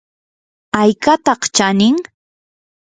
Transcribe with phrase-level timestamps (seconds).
[0.79, 1.97] ¿aykataq chanin?